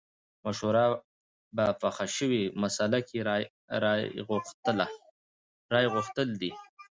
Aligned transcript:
مشوره 0.45 0.85
په 1.55 1.65
پېښه 1.81 2.05
شوې 2.17 2.43
مسئله 2.63 2.99
کې 3.07 3.17
رايه 5.71 5.85
غوښتل 5.95 6.29
دي. 6.41 6.51